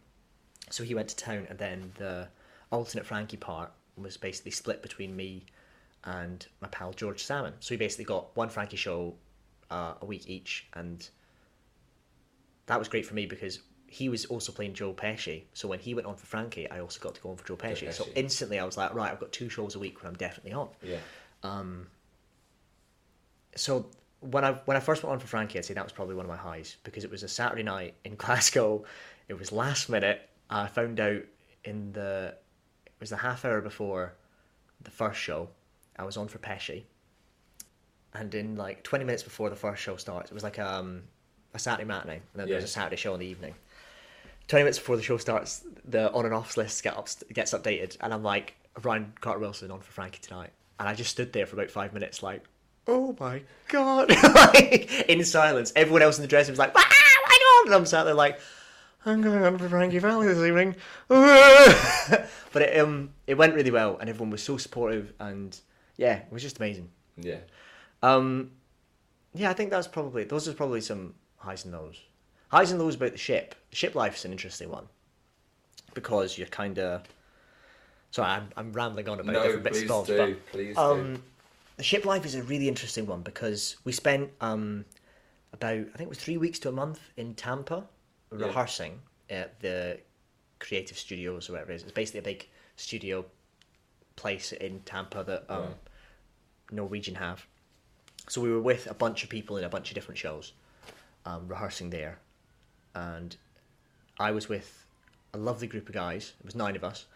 [0.69, 2.29] so he went to town, and then the
[2.71, 5.47] alternate Frankie part was basically split between me
[6.05, 7.55] and my pal George Salmon.
[7.61, 9.15] So we basically got one Frankie show
[9.71, 11.09] uh, a week each, and
[12.67, 13.61] that was great for me because
[13.93, 15.43] he was also playing Joe Pesci.
[15.53, 17.57] So when he went on for Frankie, I also got to go on for Joe
[17.57, 17.93] Pesci.
[17.93, 20.53] So instantly I was like, right, I've got two shows a week when I'm definitely
[20.53, 20.99] on Yeah.
[23.57, 23.87] so
[24.21, 26.25] when I when I first went on for Frankie, I'd say that was probably one
[26.25, 28.85] of my highs because it was a Saturday night in Glasgow.
[29.29, 30.21] It was last minute.
[30.49, 31.23] I found out
[31.65, 32.35] in the
[32.87, 34.15] it was the half hour before
[34.83, 35.49] the first show.
[35.97, 36.85] I was on for Pesci,
[38.15, 41.03] and in like twenty minutes before the first show starts, it was like um,
[41.55, 42.65] a Saturday matinee, and then there's Yeah.
[42.65, 43.55] a Saturday show in the evening.
[44.51, 47.97] Twenty minutes before the show starts, the on and offs list get up, gets updated,
[48.01, 51.47] and I'm like, Ryan Carter Wilson on for Frankie tonight, and I just stood there
[51.47, 52.43] for about five minutes, like,
[52.89, 55.73] oh my god, like, in silence.
[55.77, 56.95] Everyone else in the dressing room was like, ah,
[57.29, 58.41] my god, and I'm sat there like,
[59.07, 60.75] I'm going on for Frankie Valli this evening,
[61.07, 65.57] but it um it went really well, and everyone was so supportive, and
[65.97, 66.91] yeah, it was just amazing.
[67.17, 67.39] Yeah.
[68.03, 68.51] Um,
[69.33, 72.01] yeah, I think that's probably those are probably some highs and lows.
[72.51, 73.55] Highs and lows about the ship.
[73.71, 74.87] The ship life's an interesting one
[75.95, 77.03] because you're kind of.
[78.11, 80.17] Sorry, I'm, I'm rambling on about No, different bits and bobs, do.
[80.17, 81.23] but Please um, do.
[81.77, 84.85] the ship life is a really interesting one because we spent um,
[85.53, 87.85] about I think it was three weeks to a month in Tampa
[88.37, 88.47] Yeah.
[88.47, 90.01] rehearsing at the
[90.59, 91.83] creative studios or whatever it is.
[91.85, 93.25] It's basically a big studio
[94.17, 95.75] place in Tampa that um, Right.
[96.73, 97.47] Norwegian have.
[98.29, 100.53] So we were with a bunch of people in a bunch of different shows,
[101.25, 102.19] um, rehearsing there,
[102.95, 103.37] and
[104.19, 104.87] I was with
[105.35, 106.33] a lovely group of guys.
[106.41, 107.07] It was nine of us,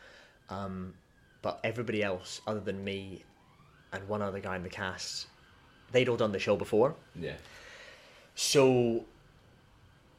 [0.48, 0.94] um,
[1.42, 3.22] but everybody else, other than me
[3.92, 5.26] and one other guy in the cast,
[5.92, 6.94] they'd all done the show before.
[7.14, 7.34] Yeah.
[8.34, 9.04] So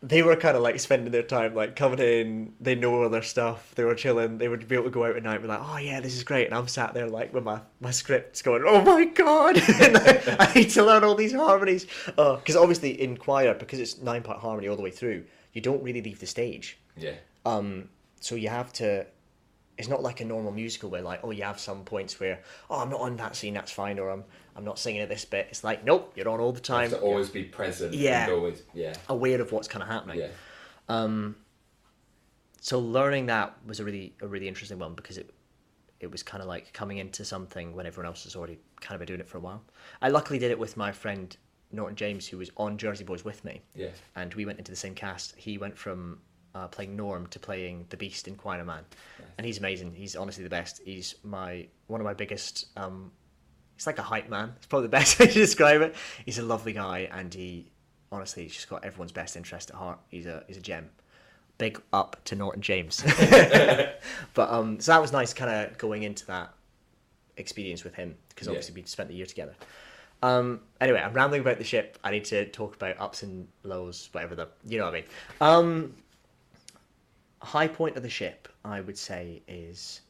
[0.01, 2.53] they were kind of like spending their time like coming in.
[2.61, 3.73] They know all their stuff.
[3.75, 4.37] They were chilling.
[4.37, 6.15] They would be able to go out at night and be like, "Oh yeah, this
[6.15, 9.57] is great." And I'm sat there like with my my scripts going, "Oh my god!"
[9.81, 11.87] and I, I need to learn all these harmonies.
[12.05, 15.81] Because obviously in choir, because it's nine part harmony all the way through, you don't
[15.81, 16.77] really leave the stage.
[16.95, 17.15] Yeah.
[17.45, 17.89] Um,
[18.19, 19.07] so you have to.
[19.77, 22.39] It's not like a normal musical where like, oh, you have some points where,
[22.69, 24.23] oh, I'm not on that scene, that's fine, or I'm
[24.55, 25.47] I'm not singing at this bit.
[25.49, 26.91] It's like, nope, you're on all the time.
[26.91, 27.93] to always be present.
[27.93, 28.25] Yeah.
[28.25, 28.63] And always.
[28.73, 28.93] Yeah.
[29.09, 30.19] aware of what's kind of happening.
[30.19, 30.27] Yeah.
[30.87, 31.35] Um,
[32.61, 35.29] So learning that was a really a really interesting one because it
[35.99, 38.99] it was kind of like coming into something when everyone else has already kind of
[38.99, 39.63] been doing it for a while.
[40.01, 41.35] I luckily did it with my friend
[41.71, 43.89] Norton James, who was on Jersey Boys with me, Yeah.
[44.15, 45.36] and we went into the same cast.
[45.36, 46.19] He went from
[46.54, 48.84] uh, playing Norm to playing the Beast in Choir Man,
[49.38, 49.93] and he's amazing.
[49.93, 50.82] He's honestly the best.
[50.86, 52.67] He's my one of my biggest.
[52.78, 53.12] Um,
[53.75, 54.54] he's like a hype man.
[54.58, 55.95] It's probably the best way to describe it.
[56.25, 57.71] He's a lovely guy, and he
[58.12, 59.99] honestly he's just got everyone's best interest at heart.
[60.10, 60.89] He's a he's a gem.
[61.58, 63.01] Big up to Norton James.
[64.34, 66.54] but um, so that was nice, kind of going into that
[67.38, 68.51] experience with him because Yeah.
[68.51, 69.54] obviously we spent the year together.
[70.25, 71.99] Um, anyway, I'm rambling about the ship.
[72.03, 75.05] I need to talk about ups and lows, whatever the you know what I mean.
[75.39, 75.93] Um,
[77.41, 80.01] high point of the ship, I would say, is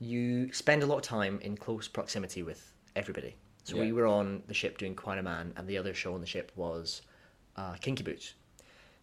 [0.00, 3.36] you spend a lot of time in close proximity with everybody.
[3.64, 6.20] So we were on the ship doing Choir of Man, and the other show on
[6.20, 7.02] the ship was
[7.56, 8.34] uh, Kinky Boots.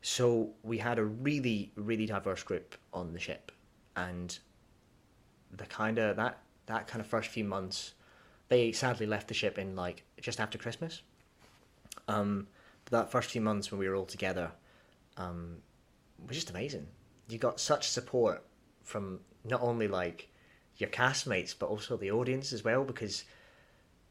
[0.01, 3.51] So we had a really, really diverse group on the ship,
[3.95, 4.37] and
[5.55, 7.93] the kind of that that kind of first few months,
[8.49, 11.01] they sadly left the ship in like just after Christmas.
[12.07, 12.47] Um,
[12.85, 14.51] but that first few months when we were all together,
[15.17, 15.57] um,
[16.25, 16.87] was just amazing.
[17.27, 18.43] You got such support
[18.83, 20.29] from not only like
[20.77, 23.25] your castmates but also the audience as well because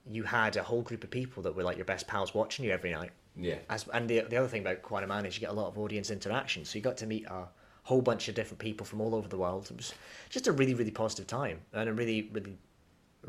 [0.09, 2.71] you had a whole group of people that were like your best pals watching you
[2.71, 3.11] every night.
[3.37, 3.57] Yeah.
[3.69, 5.69] As and the the other thing about Choir of Man is you get a lot
[5.69, 7.49] of audience interaction, so you got to meet a
[7.83, 9.69] whole bunch of different people from all over the world.
[9.71, 9.95] It was
[10.31, 12.57] just a really really positive time and a really really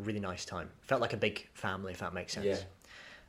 [0.02, 0.70] really nice time.
[0.82, 2.64] Felt like a big family, if that makes sense.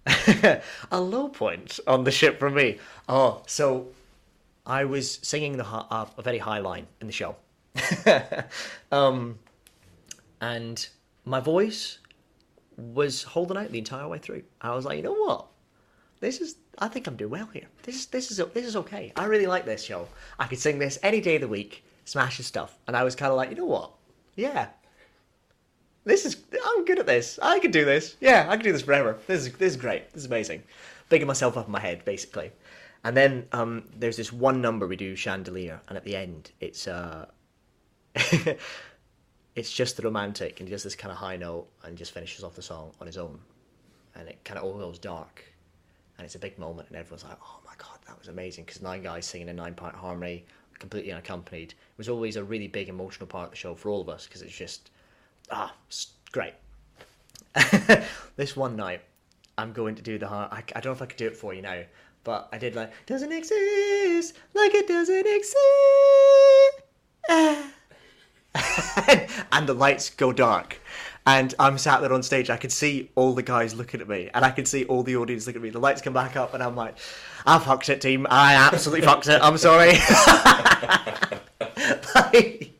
[0.07, 0.61] Yeah.
[0.91, 2.79] a low point on the ship for me.
[3.09, 3.89] Oh, so
[4.67, 7.37] I was singing the uh, a very high line in the show,
[8.93, 9.39] um,
[10.41, 10.89] and
[11.25, 11.99] my voice
[12.77, 14.45] was holding out the entire way through.
[14.61, 15.47] I was like, you know what,
[16.21, 16.57] this is.
[16.79, 17.67] I think I'm doing well here.
[17.83, 19.13] This is this is this is okay.
[19.17, 20.09] I really like this show.
[20.39, 22.79] I could sing this any day of the week, smashing stuff.
[22.87, 23.93] And I was kind of like, you know what,
[24.37, 24.69] yeah,
[26.09, 27.39] this is I'm good at this.
[27.43, 28.17] I can do this.
[28.19, 29.19] Yeah, I can do this forever.
[29.27, 30.11] This is this is great.
[30.13, 30.63] This is amazing.
[31.11, 32.51] Bigging myself up in my head, basically.
[33.05, 36.89] And then um, there's this one number we do chandelier, and at the end it's
[36.89, 37.27] uh,
[39.55, 42.55] it's just the romantic and just this kind of high note, and just finishes off
[42.55, 43.39] the song on his own,
[44.15, 45.45] and it kind of all goes dark,
[46.17, 48.81] and it's a big moment, and everyone's like, "Oh my god, that was amazing!" Because
[48.81, 50.47] nine guys singing a nine-part harmony,
[50.79, 54.01] completely unaccompanied, it was always a really big emotional part of the show for all
[54.01, 54.91] of us because it's just
[55.51, 55.75] ah,
[56.33, 56.55] great.
[58.37, 59.01] this one night,
[59.57, 60.53] I'm going to do the heart.
[60.53, 61.83] I, I don't know if I could do it for you now,
[62.25, 65.55] but I did like doesn't exist like it doesn't exist.
[69.53, 70.81] And the lights go dark.
[71.27, 72.49] And I'm sat there on stage.
[72.49, 75.17] I could see all the guys looking at me, and I could see all the
[75.17, 75.71] audience looking at me.
[75.71, 76.97] The lights come back up, and I'm like,
[77.45, 78.27] "I fucked it, team.
[78.31, 79.41] I absolutely fucked it.
[79.43, 79.95] I'm sorry."
[82.15, 82.78] Like,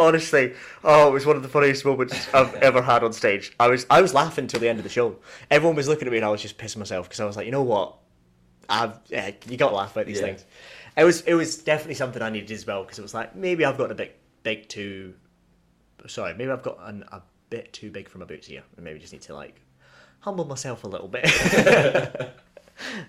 [0.00, 3.54] honestly, oh, it was one of the funniest moments I've ever had on stage.
[3.60, 5.16] I was I was laughing till the end of the show.
[5.50, 7.46] Everyone was looking at me, and I was just pissing myself because I was like,
[7.46, 7.96] you know what,
[8.68, 10.26] I've yeah, you got to laugh about these Yeah.
[10.26, 10.44] things.
[10.96, 13.64] It was it was definitely something I needed as well because it was like maybe
[13.64, 15.14] I've got a bit big too.
[16.06, 18.98] Sorry, maybe I've got an, a bit too big for my boots here, and maybe
[18.98, 19.60] just need to like
[20.20, 21.24] humble myself a little bit.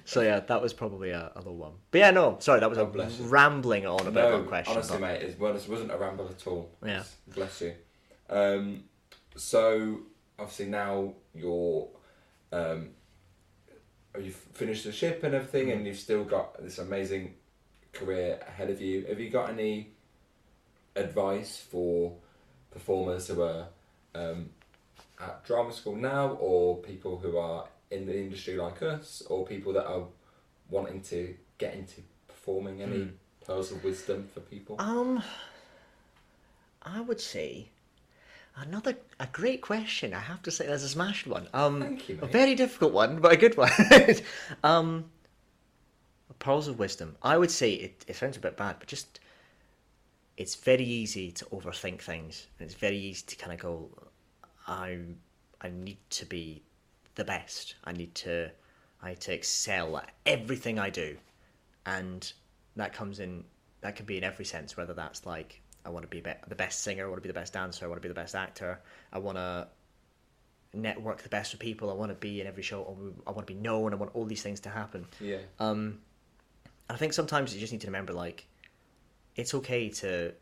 [0.05, 1.73] so yeah, that was probably a, a low one.
[1.91, 4.73] But yeah, no, sorry, that was Oh, a rambling on about no, one question.
[4.73, 6.69] honestly, but- mate, it, well, it wasn't a ramble at all.
[6.85, 7.03] Yeah.
[7.33, 7.73] Bless you.
[8.29, 8.83] Um,
[9.35, 9.99] so
[10.39, 11.87] obviously now you're,
[12.51, 12.89] um,
[14.19, 15.73] you've finished the ship and everything, Mm.
[15.77, 17.35] and you've still got this amazing
[17.93, 19.05] career ahead of you.
[19.05, 19.91] Have you got any
[20.95, 22.13] advice for
[22.71, 23.67] performers who are
[24.15, 24.49] um,
[25.19, 29.73] at drama school now, or people who are in the industry like us, or people
[29.73, 30.05] that are
[30.69, 32.81] wanting to get into performing?
[32.81, 33.11] Any Mm.
[33.45, 34.75] pearls of wisdom for people?
[34.79, 35.23] Um,
[36.81, 37.69] I would say
[38.55, 40.13] another a great question.
[40.13, 41.47] I have to say, there's a smashed one.
[41.53, 43.71] Um, Thank you, a very difficult one, but a good one.
[44.63, 45.05] um,
[46.39, 47.15] pearls of wisdom.
[47.21, 48.05] I would say it.
[48.07, 49.19] It sounds a bit bad, but just
[50.37, 53.89] it's very easy to overthink things, and it's very easy to kind of go,
[54.67, 54.97] I,
[55.61, 56.63] I need to be
[57.21, 57.75] the best.
[57.83, 58.49] I need to,
[59.01, 61.17] I need to excel at everything I do,
[61.85, 62.21] and
[62.75, 63.43] that comes in.
[63.81, 66.81] That can be in every sense, whether that's like I want to be, the best
[66.81, 68.79] singer, I want to be the best dancer, I want to be the best actor,
[69.11, 69.67] I want to
[70.73, 73.53] network the best with people, I want to be in every show, I want to
[73.53, 75.07] be known, I want all these things to happen.
[75.19, 75.39] Yeah.
[75.59, 75.99] Um,
[76.89, 78.45] I think sometimes you just need to remember, like,
[79.35, 80.33] it's okay to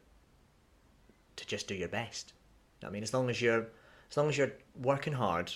[1.36, 2.34] to just do your best.
[2.82, 3.68] You know I mean, as long as you're
[4.12, 5.54] as long as you're working hard,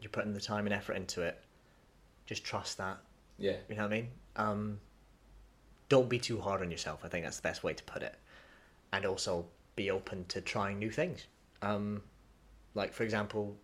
[0.00, 1.40] you're putting the time and effort into it.
[2.26, 2.98] Just trust that.
[3.38, 3.56] Yeah.
[3.68, 4.08] You know what I mean?
[4.36, 4.80] Um,
[5.88, 7.00] don't be too hard on yourself.
[7.04, 8.14] I think that's the best way to put it.
[8.92, 11.26] And also be open to trying new things.
[11.62, 12.02] Um,
[12.74, 13.56] like for example,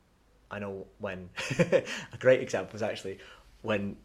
[0.50, 1.84] I know when a
[2.18, 3.18] great example is actually
[3.62, 3.96] when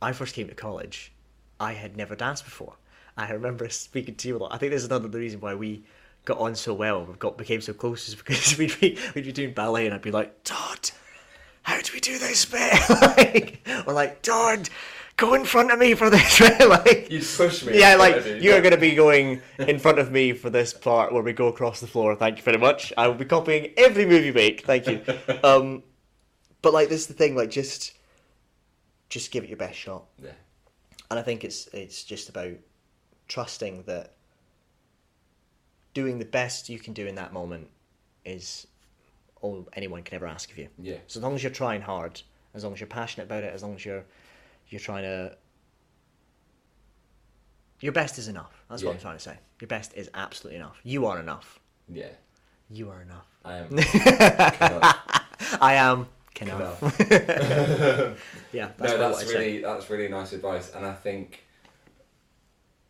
[0.00, 1.12] I first came to college,
[1.60, 2.74] I had never danced before.
[3.16, 4.54] I remember speaking to you a lot.
[4.54, 5.84] I think there's another reason why we
[6.24, 7.04] got on so well.
[7.04, 10.02] We got became so close is because we'd be we'd be doing ballet and I'd
[10.02, 10.90] be like, Todd,
[11.92, 12.72] we do this bit?
[13.16, 14.68] like, or like, Todd,
[15.16, 16.68] go in front of me for this bit.
[16.68, 17.78] like, You push me.
[17.78, 20.72] yeah, like front you are going to be going in front of me for this
[20.72, 22.14] part where we go across the floor.
[22.16, 22.92] Thank you very much.
[22.96, 24.64] I will be copying every move you make.
[24.64, 25.02] Thank you.
[25.44, 25.82] Um,
[26.62, 27.34] but like this is the thing.
[27.34, 27.94] Like just,
[29.08, 30.04] just give it your best shot.
[30.22, 30.30] Yeah.
[31.10, 32.52] And I think it's it's just about
[33.28, 34.12] trusting that
[35.94, 37.68] doing the best you can do in that moment
[38.24, 38.66] is
[39.42, 40.68] all anyone can ever ask of you.
[40.78, 40.96] Yeah.
[41.06, 42.22] So as long as you're trying hard,
[42.54, 44.04] as long as you're passionate about it, as long as you're
[44.68, 45.36] you're trying to
[47.80, 48.64] your best is enough.
[48.70, 49.36] That's what I'm trying to say.
[49.60, 50.78] Your best is absolutely enough.
[50.84, 51.58] You are enough.
[51.88, 52.06] Yeah.
[52.70, 53.26] You are enough.
[53.44, 53.68] I am.
[55.60, 56.78] I am cannot.
[58.52, 61.42] Yeah, that's no, that's really that's really nice advice, and I think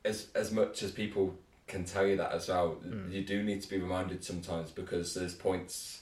[0.04, 1.34] as as much as people
[1.68, 3.10] can tell you that as well, Hmm.
[3.10, 6.01] you do need to be reminded sometimes because there's points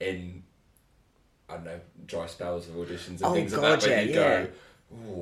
[0.00, 0.42] in
[1.48, 4.14] I don't know dry spells of auditions and Oh, things like that where yeah, you
[4.20, 4.42] yeah.
[4.44, 4.50] go,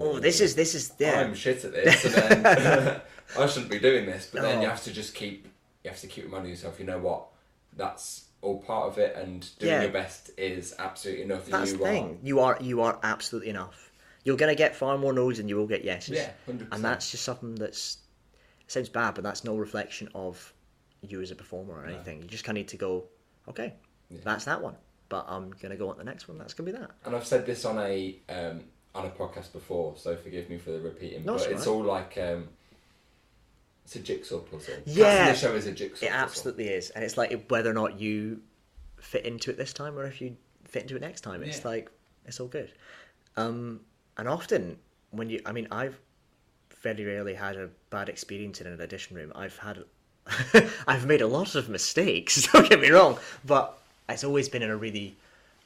[0.00, 1.20] Oh, this is this is yeah.
[1.20, 3.00] I'm shit at this, and then
[3.38, 4.28] I shouldn't be doing this.
[4.32, 4.70] But then you Oh.
[4.70, 5.46] have to just keep
[5.84, 6.78] you have to keep reminding yourself.
[6.78, 7.26] You know what?
[7.76, 9.82] That's all part of it, and doing Yeah.
[9.82, 11.46] your best is absolutely enough.
[11.46, 12.18] That's you the thing.
[12.22, 13.90] You are you are absolutely enough.
[14.24, 16.16] You're gonna get far more no's than you will get yeses.
[16.18, 16.68] Yeah, 100%.
[16.72, 17.98] And that's just something that's
[18.68, 20.52] sounds bad, but that's no reflection of
[21.02, 22.22] you as a performer or anything.
[22.22, 23.04] You just kind of need to go,
[23.48, 23.74] okay,
[24.10, 24.76] that's that one.
[25.08, 26.38] But I'm gonna go on to the next one.
[26.38, 26.90] That's gonna be that.
[27.04, 28.62] and I've said this on a um,
[28.94, 31.24] on a podcast before, so forgive me for the repeating.
[31.24, 32.48] No, but it's it's all all like um,
[33.84, 34.74] it's a jigsaw puzzle.
[34.84, 35.30] Yeah.
[35.32, 36.06] The show is a jigsaw.
[36.06, 36.24] It puzzle.
[36.24, 38.40] absolutely is, and it's like whether or not you
[39.00, 41.42] fit into it this time or if you fit into it next time.
[41.42, 41.68] It's Yeah.
[41.68, 41.90] like
[42.24, 42.72] it's all good.
[43.36, 43.80] Um,
[44.16, 44.78] and often
[45.10, 45.96] when you, I mean, I've
[46.82, 49.30] very rarely had a bad experience in an audition room.
[49.36, 49.84] I've had,
[50.88, 52.48] I've made a lot of mistakes.
[52.52, 55.16] Don't get me wrong, but it's always been in a really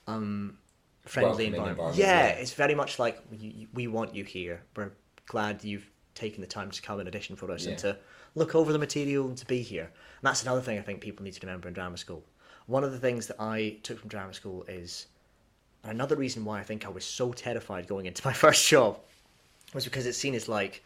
[0.07, 0.57] um,
[1.05, 1.70] friendly environment.
[1.79, 2.40] environment, Yeah, yeah.
[2.42, 4.62] it's very much like you- we want you here.
[4.76, 4.92] We're
[5.26, 7.96] glad you've taken the time to come and audition for us and to
[8.35, 9.85] look over the material and to be here.
[9.85, 12.24] And that's another thing I think people need to remember in drama school.
[12.66, 15.07] One of the things that I took from drama school is
[15.85, 18.98] another reason why I think I was so terrified going into my first job
[19.74, 20.83] was because it's seen as like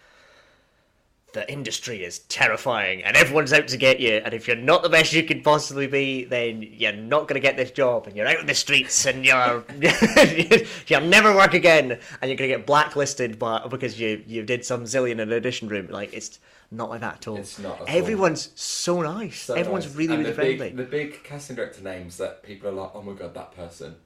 [1.34, 4.88] the industry is terrifying and everyone's out to get you and if you're not the
[4.88, 8.26] best you could possibly be then you're not going to get this job and you're
[8.26, 9.64] out in the streets and you're
[10.86, 14.64] you'll never work again and you're going to get blacklisted by, because you you did
[14.64, 15.88] some zillion in an audition room.
[15.88, 16.38] Like it's
[16.76, 17.86] not like that at all It's not at all.
[17.88, 19.94] everyone's so nice So everyone's nice.
[19.96, 22.90] really And really the big- friendly the big casting director names that people are like,
[22.94, 23.96] oh my god, that person.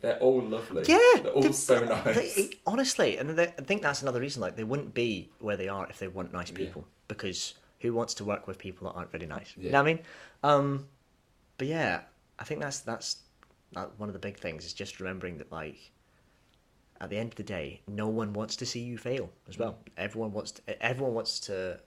[0.00, 0.82] They're all lovely.
[0.84, 0.88] Mm.
[0.88, 2.34] Yeah, they're all so nice.
[2.34, 4.40] they- honestly, and I think that's another reason.
[4.42, 6.86] Like they wouldn't be where they are if they weren't nice people.
[7.08, 9.52] Because who wants to work with people that aren't very nice?
[9.56, 10.00] You know what I mean?
[10.42, 10.86] Um,
[11.58, 12.00] but yeah,
[12.38, 13.16] I think that's that's
[13.72, 15.92] that one of the big things is just remembering that like
[17.00, 19.76] at the end of the day, no one wants to see you fail as well.
[19.98, 21.78] Everyone wants to, everyone wants to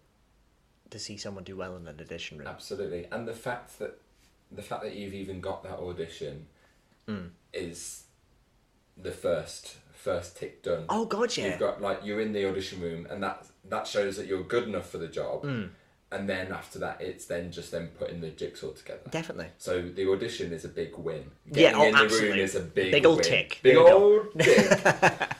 [0.91, 2.47] to see someone do well in an audition room.
[2.47, 3.99] Absolutely, and the fact that
[4.51, 6.47] the fact that you've even got that audition
[7.07, 7.29] Mm.
[7.53, 8.03] is
[8.97, 10.85] the first first tick done.
[10.89, 11.49] Oh god, yeah.
[11.49, 14.63] You've got like you're in the audition room, and that that shows that you're good
[14.67, 15.43] enough for the job.
[15.43, 15.69] Mm.
[16.11, 19.01] And then after that, it's then just then putting the jigsaw together.
[19.11, 19.47] Definitely.
[19.59, 21.29] So the audition is a big win.
[21.45, 22.29] Yeah, Getting oh, in the absolutely.
[22.29, 23.25] room is a big Big old win.
[23.25, 23.59] tick.
[23.61, 24.85] Big we old tick.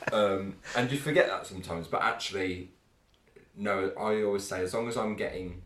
[0.14, 2.70] um, and you forget that sometimes, but actually,
[3.60, 3.92] no.
[4.00, 5.62] I always say as long as I'm getting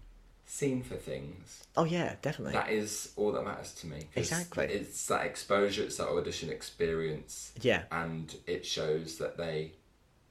[0.45, 2.53] seen for things, Oh yeah, definitely.
[2.53, 4.07] that is all that matters to me.
[4.15, 4.65] Exactly.
[4.65, 7.53] It's that exposure, it's that audition experience.
[7.61, 7.83] Yeah.
[7.91, 9.71] And it shows that they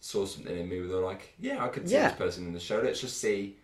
[0.01, 2.09] saw something in me where they're like, yeah, I could see Yeah.
[2.11, 2.81] this person in the show.
[2.81, 3.57] Let's just see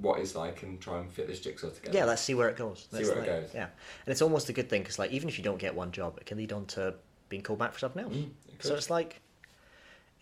[0.00, 1.96] what it's like and try and fit this jigsaw together.
[1.96, 2.80] Yeah, let's see where it goes.
[2.90, 3.50] See Let's where it goes.
[3.54, 3.64] Yeah,
[4.06, 6.18] and it's almost a good thing because, like, even if you don't get one job,
[6.18, 6.94] it can lead on to
[7.28, 8.12] being called back for something else.
[8.14, 9.20] Mm, so it's like,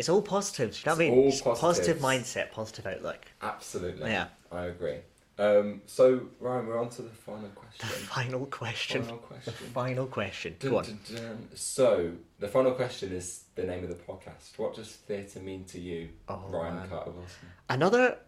[0.03, 0.77] it's all positive.
[0.85, 1.15] You know what I mean?
[1.17, 3.25] all It's positive mindset, positive outlook.
[3.41, 4.11] Absolutely.
[4.11, 4.27] Yeah.
[4.51, 4.97] I agree.
[5.39, 7.89] Um, so, Ryan, we're on to the final question.
[7.89, 9.03] Final question.
[9.05, 9.55] Final question.
[9.61, 10.57] The final question.
[10.59, 11.49] Dun, dun, dun.
[11.55, 12.11] So,
[12.41, 14.59] the final question is the name of the podcast.
[14.59, 16.89] What does theatre mean to you, Oh, Ryan man.
[16.89, 17.49] Carter Wilson?
[17.69, 18.19] Another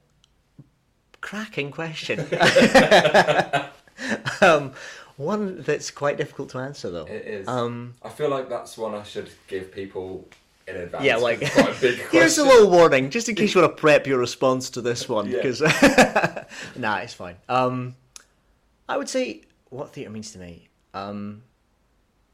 [1.23, 2.21] cracking question.
[4.41, 4.75] um,
[5.17, 7.07] one that's quite difficult to answer, though.
[7.07, 7.49] It is.
[7.49, 10.29] Um, I feel like that's one I should give people
[10.67, 11.05] in advance.
[11.05, 13.81] yeah, like quite a big here's a little warning, just in case you want to
[13.81, 15.29] prep your response to this one.
[15.29, 15.37] Yeah.
[15.37, 15.61] Because
[16.77, 17.37] nah, it's fine.
[17.49, 17.97] Um,
[18.89, 20.69] I would say what theatre means to me.
[20.93, 21.43] Um,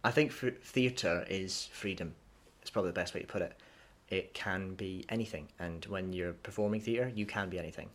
[0.04, 2.14] I think theatre is freedom.
[2.62, 3.58] It's probably the best way to put it.
[4.08, 7.88] It can be anything, and when you're performing theatre, you can be anything.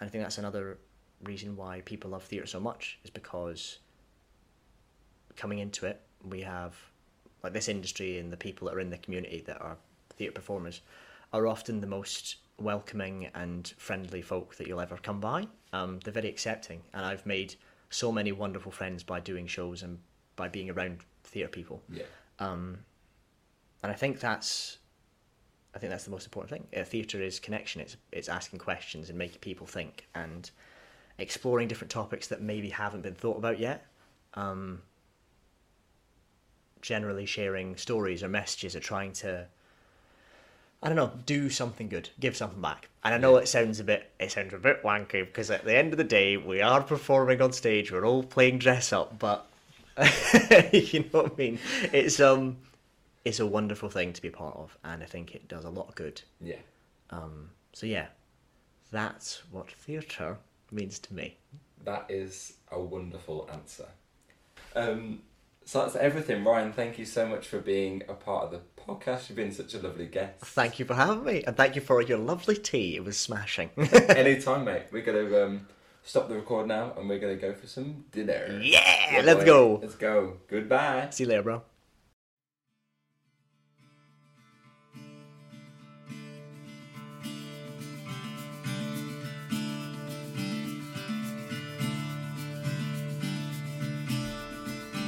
[0.00, 0.78] And I think that's another
[1.22, 3.78] reason why people love theatre so much is because
[5.36, 6.76] coming into it, we have
[7.46, 9.76] like this industry and the people that are in the community that are
[10.16, 10.80] theatre performers
[11.32, 15.46] are often the most welcoming and friendly folk that you'll ever come by.
[15.72, 17.54] Um, they're very accepting, and I've made
[17.90, 19.98] so many wonderful friends by doing shows and
[20.34, 21.80] by being around theatre people.
[21.88, 22.02] Yeah.
[22.40, 22.78] Um,
[23.84, 24.78] and I think that's,
[25.72, 26.80] I think that's the most important thing.
[26.80, 27.80] Uh, theatre is connection.
[27.80, 30.50] It's it's asking questions and making people think and
[31.18, 33.86] exploring different topics that maybe haven't been thought about yet.
[34.34, 34.82] Um,
[36.82, 39.46] generally sharing stories or messages or trying to
[40.82, 42.88] I don't know, do something good, give something back.
[43.02, 45.76] And I know it sounds a bit it sounds a bit wanky because at the
[45.76, 49.46] end of the day we are performing on stage, we're all playing dress up, but
[50.72, 51.58] you know what I mean?
[51.92, 52.58] It's um
[53.24, 55.88] it's a wonderful thing to be part of and I think it does a lot
[55.88, 56.22] of good.
[56.40, 56.60] Yeah.
[57.10, 58.06] Um so yeah.
[58.92, 60.36] That's what theatre
[60.70, 61.36] means to me.
[61.84, 63.88] That is a wonderful answer.
[64.74, 65.22] Um,
[65.66, 66.72] so that's everything, Ryan.
[66.72, 69.28] Thank you so much for being a part of the podcast.
[69.28, 70.44] You've been such a lovely guest.
[70.44, 72.94] Thank you for having me, and thank you for your lovely tea.
[72.94, 73.70] It was smashing.
[74.08, 74.84] Anytime, mate.
[74.92, 75.66] We're gonna um,
[76.04, 78.60] stop the record now, and we're gonna go for some dinner.
[78.62, 79.80] Yeah, let's go.
[79.82, 80.38] Let's go.
[80.46, 81.08] Goodbye.
[81.10, 81.62] See you later, bro.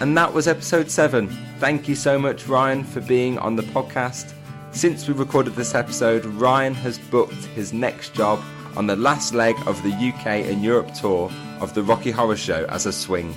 [0.00, 1.28] And that was episode 7.
[1.58, 4.32] Thank you so much, Ryan, for being on the podcast.
[4.70, 8.40] Since we recorded this episode, Ryan has booked his next job
[8.76, 12.64] on the last leg of the UK and Europe tour of the Rocky Horror Show
[12.66, 13.34] as a swing.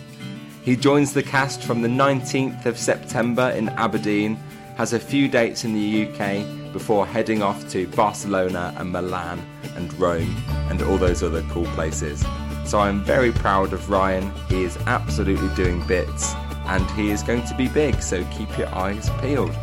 [0.62, 4.36] He joins the cast from the 19th of September in Aberdeen,
[4.78, 9.43] has a few dates in the UK before heading off to Barcelona and Milan
[9.76, 12.24] and Rome and all those other cool places.
[12.66, 14.32] So I'm very proud of Ryan.
[14.47, 16.36] He is absolutely doing bits
[16.72, 19.53] and he is going to be big, so keep your eyes peeled.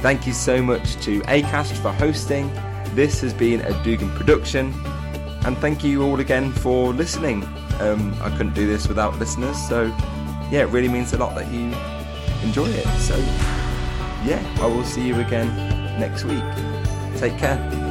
[0.00, 2.50] Thank you so much to ACAST for hosting.
[2.94, 4.74] This has been a Dugan production,
[5.46, 7.42] and thank you all again for listening.
[7.80, 9.84] Um, I couldn't do this without listeners, so
[10.50, 11.72] yeah, it really means a lot that you
[12.46, 12.86] enjoy it.
[12.98, 13.16] So
[14.22, 15.48] yeah, I will see you again
[15.98, 16.44] next week.
[17.16, 17.89] Take care.